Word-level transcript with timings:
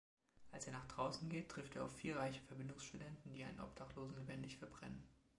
Als 0.51 0.65
er 0.65 0.73
nach 0.73 0.87
draußen 0.87 1.29
geht, 1.29 1.49
trifft 1.49 1.75
er 1.75 1.83
auf 1.85 1.95
vier 1.95 2.15
reiche 2.17 2.41
Verbindungsstudenten, 2.47 3.33
die 3.33 3.43
einen 3.43 3.59
Obdachlosen 3.59 4.15
lebendig 4.15 4.57
verbrennen. 4.57 5.07